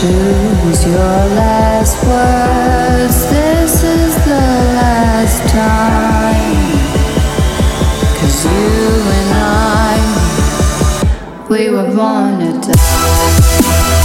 choose 0.00 0.86
your 0.86 1.18
last 1.36 2.02
words. 2.06 3.18
This 3.28 3.84
is 3.84 4.14
the 4.24 4.40
last 4.80 5.42
time. 5.50 6.56
Cause 8.16 8.44
you 8.46 8.80
and 9.18 9.30
I, 9.34 9.96
we 11.50 11.68
were 11.68 11.94
born 11.94 12.62
to 12.62 12.72
die. 12.72 13.99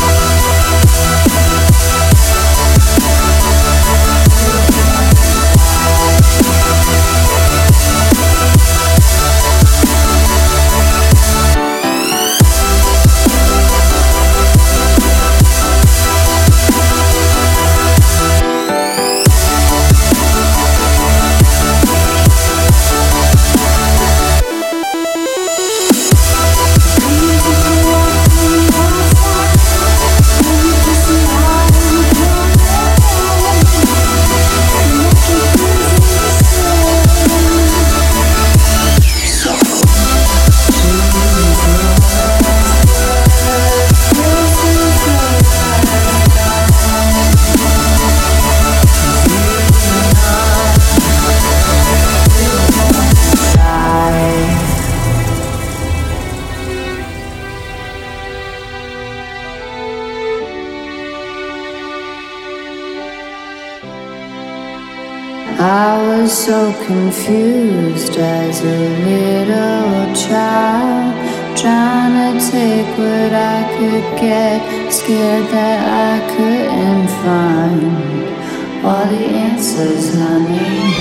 I 65.65 65.97
was 65.97 66.31
so 66.31 66.71
confused 66.85 68.17
as 68.17 68.61
a 68.61 68.81
little 69.09 70.13
child, 70.13 71.57
trying 71.57 72.37
to 72.37 72.51
take 72.51 72.85
what 72.99 73.33
I 73.33 73.65
could 73.75 74.05
get, 74.21 74.61
scared 74.93 75.47
that 75.49 75.81
I 75.89 76.21
couldn't 76.37 77.07
find 77.25 78.85
all 78.85 79.07
the 79.07 79.25
answers, 79.47 80.13
honey. 80.13 80.93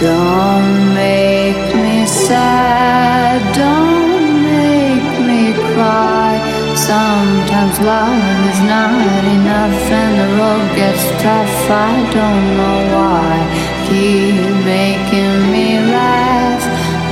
Don't 0.00 0.94
make 0.94 1.60
me 1.76 2.06
sad, 2.06 3.44
don't 3.52 4.24
make 4.48 5.12
me 5.28 5.52
cry. 5.74 6.40
Sometimes 6.74 7.78
love 7.80 8.48
is 8.48 8.60
not 8.64 9.24
enough 9.36 9.92
and 10.00 10.12
the 10.20 10.28
road 10.40 10.74
gets 10.74 11.04
tough. 11.22 11.70
I 11.70 11.92
don't 12.16 12.46
know 12.56 12.78
why. 12.96 13.73
Keep 13.94 14.34
making 14.64 15.52
me 15.52 15.78
laugh. 15.78 16.64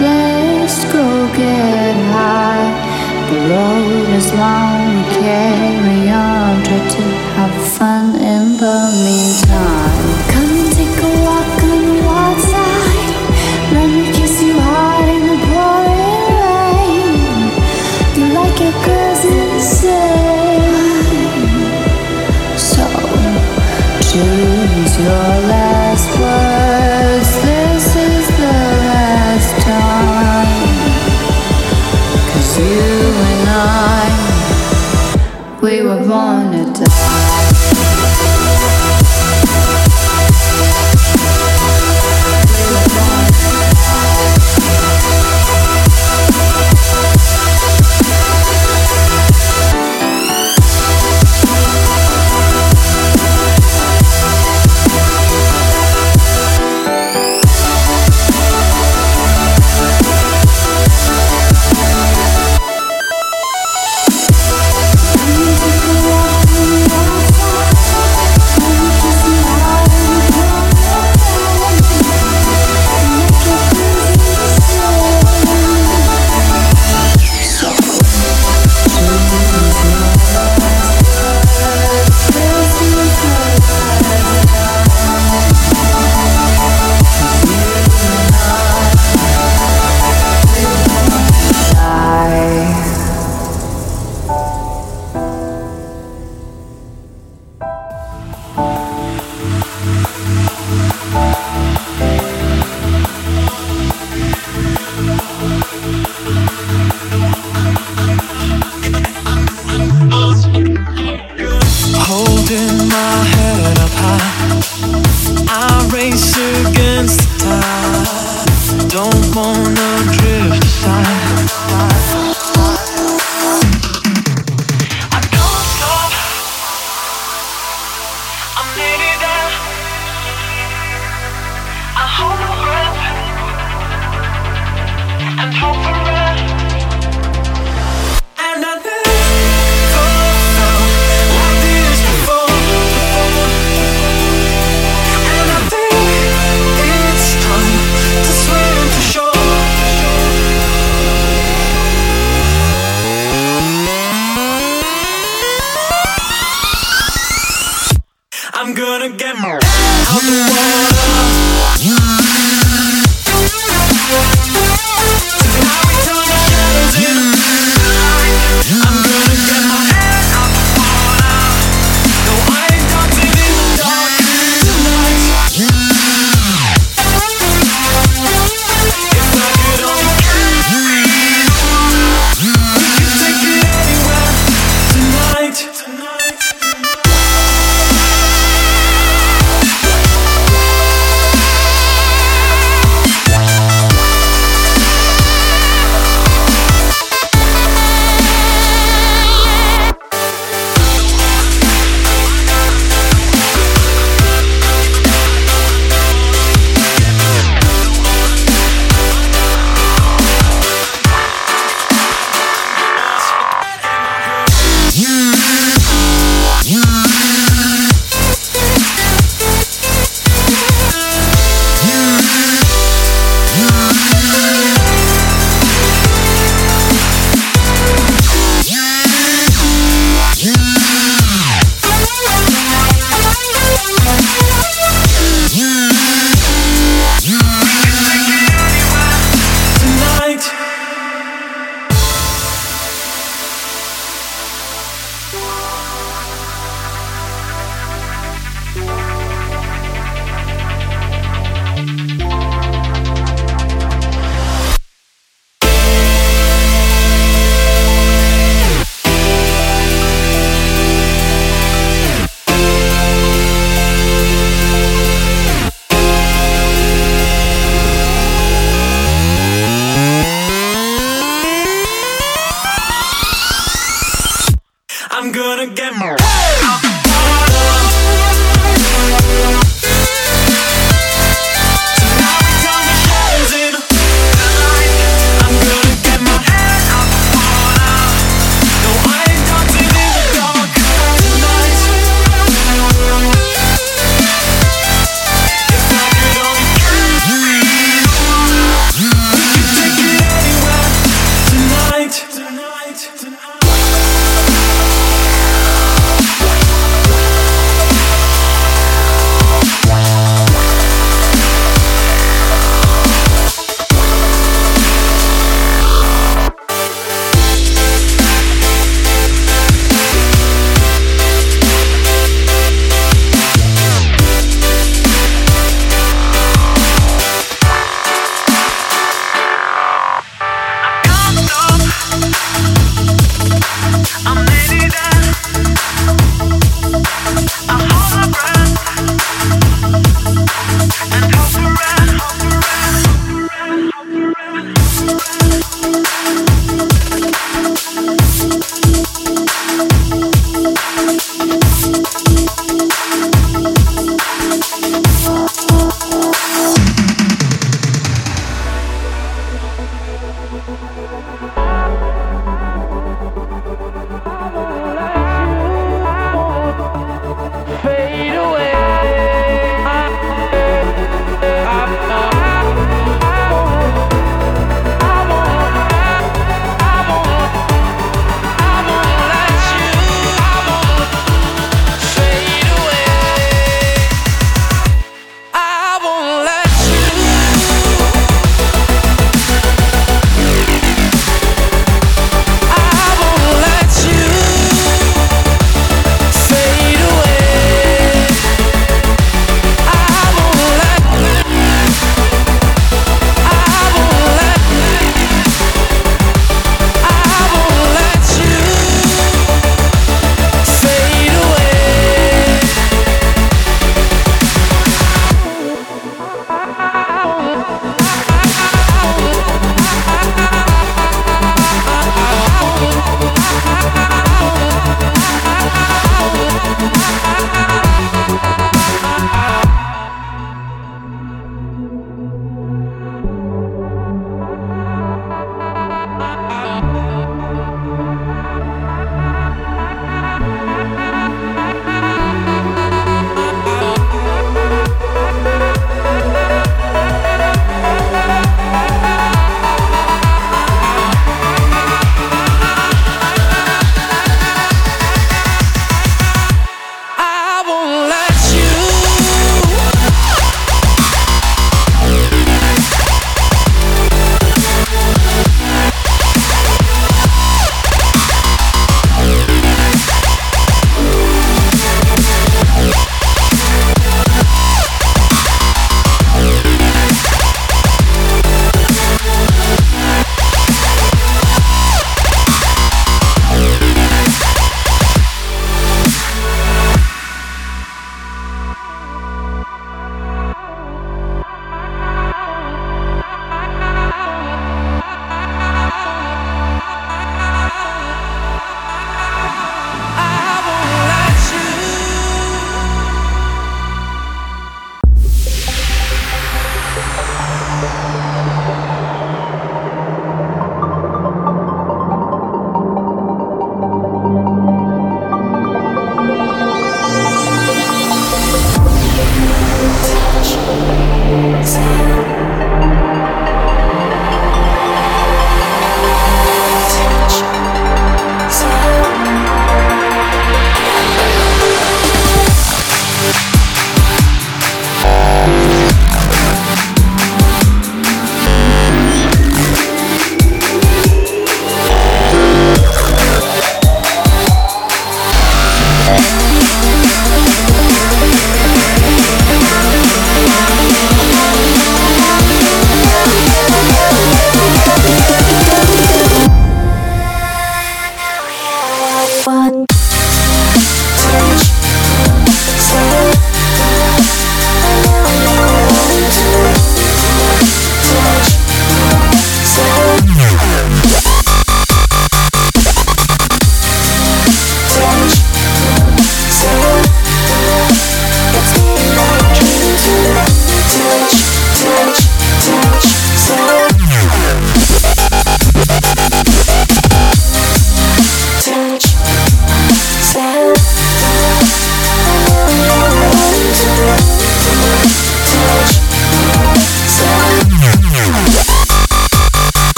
Let's 0.00 0.84
go 0.92 1.26
get 1.34 1.96
high. 2.14 2.70
The 3.28 3.38
road 3.50 4.08
is 4.14 4.32
long, 4.34 5.02
carry 5.18 6.08
on. 6.08 6.62
Try 6.62 6.88
to 6.96 7.02
have 7.34 7.56
fun 7.76 8.14
in 8.14 8.58
the 8.58 8.78
meantime. 9.04 9.97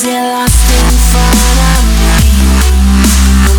You're 0.00 0.14
lost 0.14 0.70
in 0.78 0.94
front 1.10 1.58
of 1.58 1.82
me? 1.98 2.22
I'm 3.50 3.58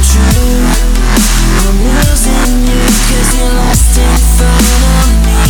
I'm 1.67 1.84
losing 1.84 2.63
you 2.63 2.79
Cause 3.12 3.31
you're 3.36 3.60
lost 3.60 4.00
in 4.00 4.15
front 4.39 4.72
of 4.88 5.19
me? 5.27 5.43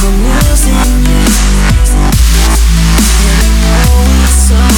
I'm 0.00 0.16
losing 0.24 1.04
you 3.20 3.36
know 3.60 4.24
it's 4.24 4.48
When 4.48 4.72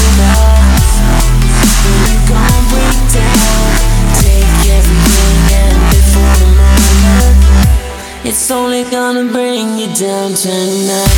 you? 2.26 2.50
Break 2.66 2.98
down 3.14 3.78
Take 4.18 4.74
everything 4.74 5.62
and 5.62 5.78
for 6.10 6.34
the 6.42 6.50
moment 6.58 7.38
It's 8.26 8.50
only 8.50 8.82
gonna 8.90 9.30
bring 9.30 9.78
you 9.78 9.86
down 9.94 10.34
tonight 10.34 11.14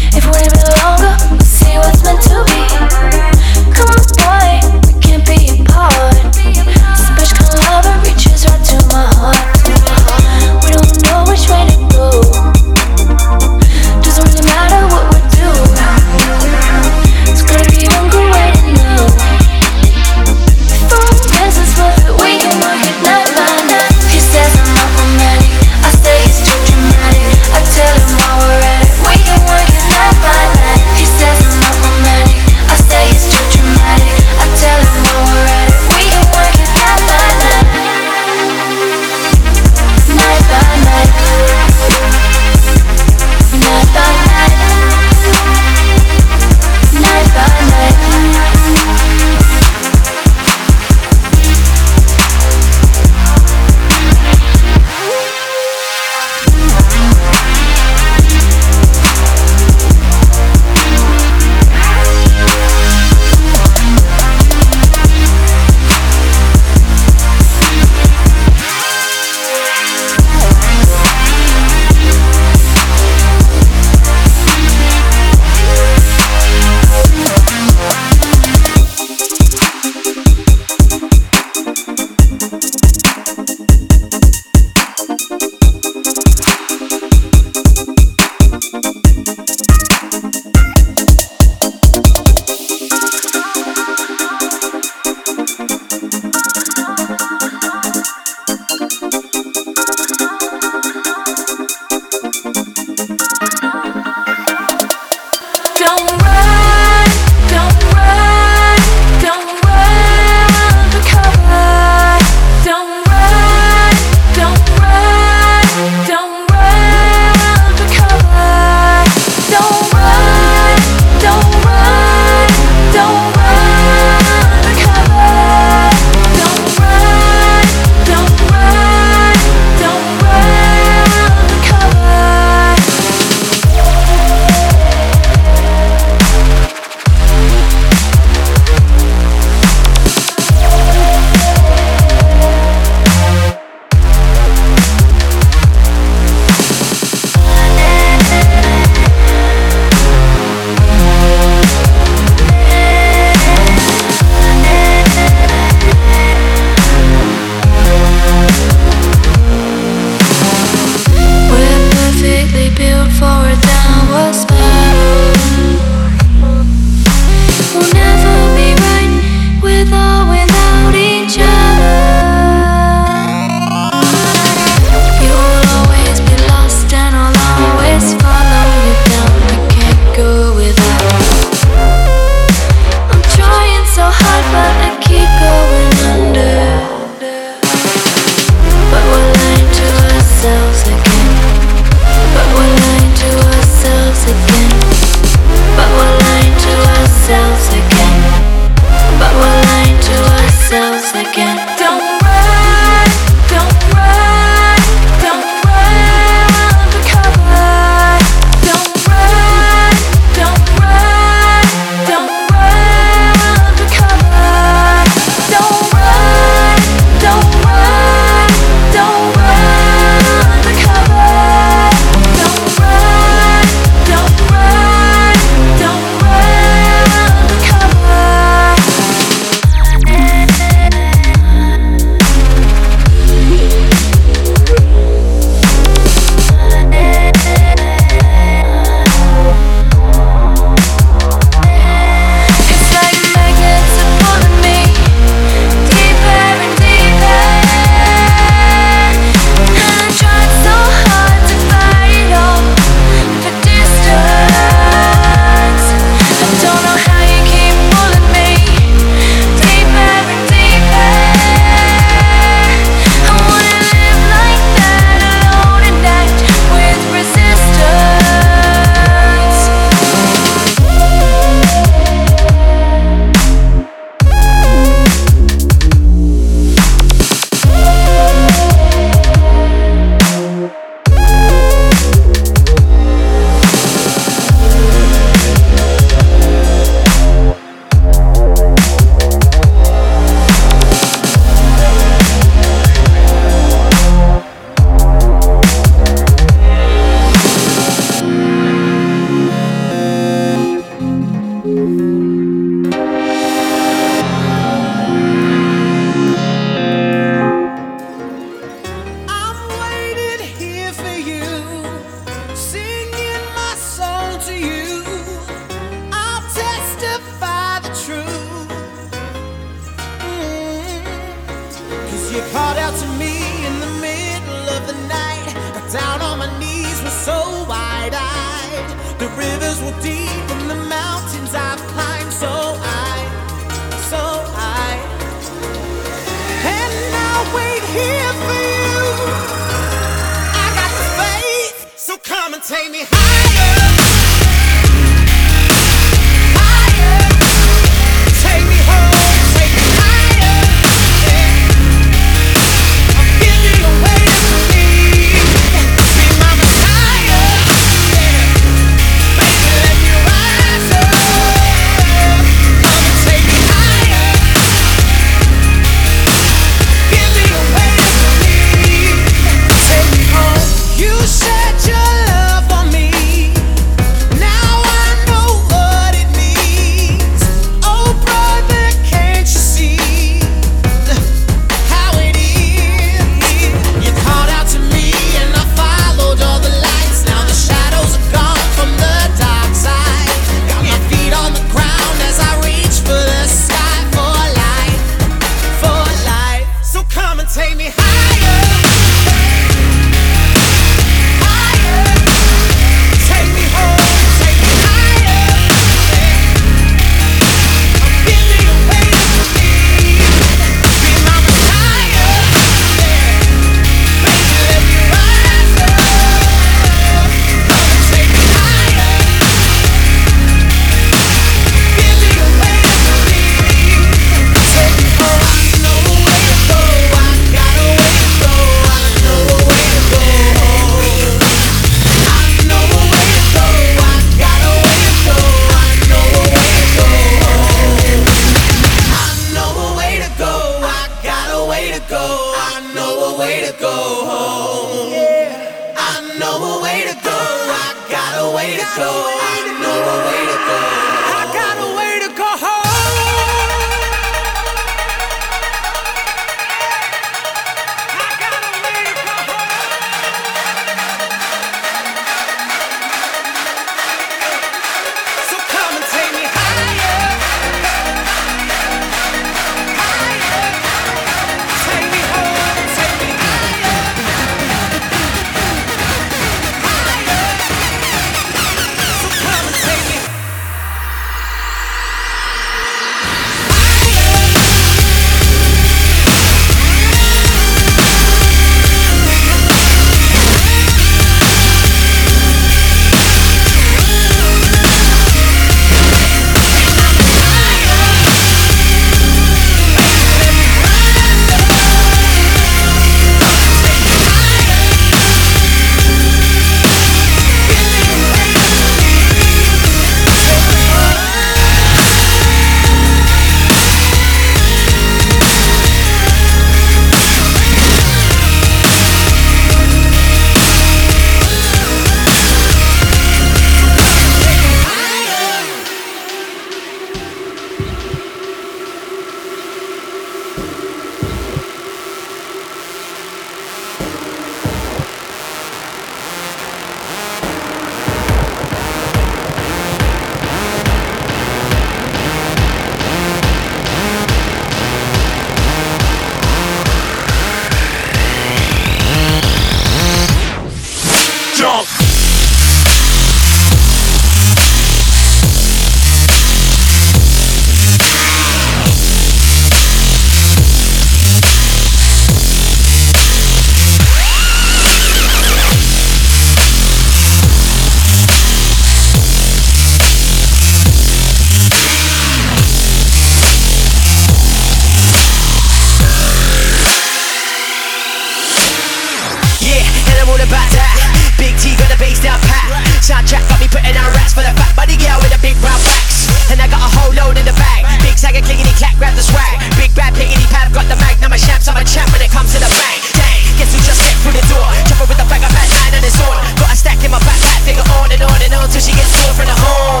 soundtrack 583.12 583.44
got 583.44 583.60
me 583.60 583.68
putting 583.68 583.92
on 583.92 584.08
racks 584.16 584.32
for 584.32 584.40
the 584.40 584.48
fat 584.56 584.72
body 584.72 584.96
girl 584.96 585.20
with 585.20 585.28
the 585.28 585.40
big 585.44 585.52
round 585.60 585.84
backs. 585.84 586.24
And 586.48 586.56
I 586.56 586.66
got 586.72 586.80
a 586.80 586.90
whole 586.96 587.12
load 587.12 587.36
in 587.36 587.44
the 587.44 587.52
bag. 587.60 587.84
Big 588.00 588.16
tag 588.16 588.32
and 588.40 588.44
clickety 588.44 588.72
clack, 588.80 588.96
grab 588.96 589.12
the 589.12 589.20
swag. 589.20 589.60
Big 589.76 589.92
bad 589.92 590.16
pickety 590.16 590.48
pap, 590.48 590.72
got 590.72 590.88
the 590.88 590.96
mag. 590.96 591.20
Now 591.20 591.28
my 591.28 591.36
champs, 591.36 591.68
I'm 591.68 591.76
a 591.76 591.84
champ 591.84 592.08
when 592.08 592.24
it 592.24 592.32
comes 592.32 592.56
to 592.56 592.58
the 592.58 592.72
bang. 592.72 593.00
Dang, 593.12 593.40
guess 593.60 593.68
who 593.68 593.78
just 593.84 594.00
stepped 594.00 594.20
through 594.24 594.36
the 594.36 594.46
door? 594.48 594.64
Chopper 594.88 595.04
with 595.12 595.20
a 595.20 595.28
bag 595.28 595.44
of 595.44 595.52
bad 595.52 595.68
nine 595.68 595.92
and 596.00 596.04
it's 596.08 596.16
on. 596.24 596.40
Got 596.56 596.72
a 596.72 596.76
stack 596.76 597.04
in 597.04 597.12
my 597.12 597.20
backpack, 597.20 597.60
figure 597.68 597.84
on 598.00 598.08
and 598.08 598.24
on 598.24 598.38
and 598.40 598.52
on 598.56 598.66
till 598.72 598.80
she 598.80 598.96
gets 598.96 599.12
sore 599.12 599.36
from 599.36 599.44
the 599.44 599.56
horn. 599.60 600.00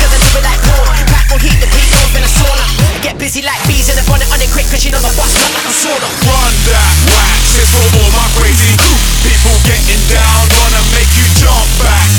Cause 0.00 0.08
I 0.08 0.16
do 0.16 0.28
it 0.40 0.44
like 0.48 0.62
corn. 0.64 0.96
Pack 1.12 1.28
will 1.28 1.42
heat 1.44 1.60
the 1.60 1.68
peak, 1.68 1.92
in 2.16 2.24
a 2.24 2.30
sauna. 2.32 2.87
Get 2.98 3.14
busy 3.14 3.46
like 3.46 3.62
bees 3.70 3.86
in 3.86 3.94
the 3.94 4.02
bonnet 4.10 4.26
on 4.34 4.42
it 4.42 4.50
quick 4.50 4.66
Cause 4.66 4.82
you 4.82 4.90
know 4.90 4.98
my 4.98 5.14
boss 5.14 5.30
cut 5.30 5.46
like 5.54 5.70
a 5.70 5.74
sword 5.74 6.02
Run 6.02 6.54
that 6.66 6.94
wax, 7.06 7.54
it's 7.54 7.70
for 7.70 7.86
all 7.94 8.10
my 8.10 8.26
crazy 8.34 8.74
People 9.22 9.54
getting 9.70 10.02
down, 10.10 10.42
wanna 10.58 10.82
make 10.90 11.06
you 11.14 11.26
jump 11.38 11.68
back. 11.78 12.10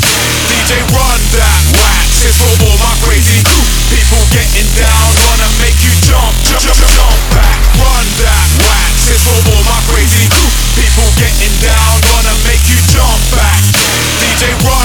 DJ 0.48 0.80
run 0.96 1.20
that 1.36 1.60
wax, 1.76 2.24
it's 2.24 2.40
for 2.40 2.48
all 2.64 2.78
my 2.80 2.96
crazy 3.04 3.44
People 3.92 4.24
getting 4.32 4.70
down, 4.80 5.04
wanna 5.28 5.52
make 5.60 5.76
you 5.84 5.92
jump, 6.08 6.32
jump, 6.48 6.64
jump, 6.64 6.80
jump 6.80 7.20
back. 7.36 7.60
Run 7.76 8.08
that 8.24 8.48
wax, 8.64 9.12
it's 9.12 9.28
for 9.28 9.36
all 9.36 9.64
my 9.68 9.80
crazy 9.92 10.32
People 10.80 11.12
getting 11.20 11.56
down, 11.60 11.92
wanna 12.08 12.36
make 12.48 12.64
you 12.72 12.80
jump 12.88 13.20
back. 13.36 13.60
DJ 14.24 14.56
run 14.64 14.79